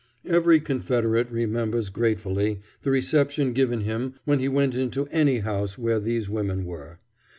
Every 0.25 0.59
Confederate 0.59 1.29
remembers 1.29 1.89
gratefully 1.91 2.61
the 2.81 2.89
reception 2.89 3.53
given 3.53 3.81
him 3.81 4.15
when 4.25 4.39
he 4.39 4.47
went 4.47 4.73
into 4.73 5.05
any 5.09 5.37
house 5.41 5.77
where 5.77 5.99
these 5.99 6.27
women 6.27 6.65
were. 6.65 6.97